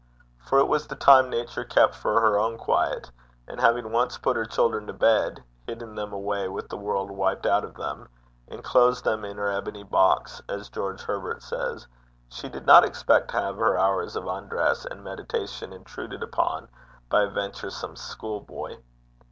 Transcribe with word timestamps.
For 0.39 0.57
it 0.57 0.67
was 0.67 0.87
the 0.87 0.95
time 0.95 1.29
Nature 1.29 1.63
kept 1.63 1.93
for 1.93 2.21
her 2.21 2.35
own 2.39 2.57
quiet, 2.57 3.11
and 3.47 3.59
having 3.61 3.91
once 3.91 4.17
put 4.17 4.35
her 4.35 4.45
children 4.47 4.87
to 4.87 4.93
bed 4.93 5.43
hidden 5.67 5.93
them 5.93 6.11
away 6.11 6.47
with 6.47 6.69
the 6.69 6.75
world 6.77 7.11
wiped 7.11 7.45
out 7.45 7.63
of 7.63 7.75
them 7.75 8.09
enclosed 8.47 9.03
them 9.03 9.23
in 9.23 9.37
her 9.37 9.51
ebony 9.51 9.83
box, 9.83 10.41
as 10.49 10.69
George 10.69 11.03
Herbert 11.03 11.43
says 11.43 11.85
she 12.29 12.49
did 12.49 12.65
not 12.65 12.83
expect 12.83 13.29
to 13.29 13.41
have 13.41 13.57
her 13.57 13.77
hours 13.77 14.15
of 14.15 14.25
undress 14.25 14.85
and 14.85 15.03
meditation 15.03 15.71
intruded 15.71 16.23
upon 16.23 16.67
by 17.09 17.21
a 17.25 17.29
venturesome 17.29 17.95
school 17.95 18.39
boy. 18.41 18.79